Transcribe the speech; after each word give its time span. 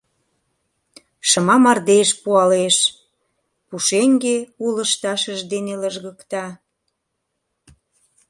Шыма 1.29 1.55
мардеж 1.63 2.09
пуалеш, 2.21 2.77
пушеҥге 3.67 4.37
у 4.63 4.65
лышташыж 4.75 5.39
дене 5.51 5.73
лыжгыкта. 5.81 6.45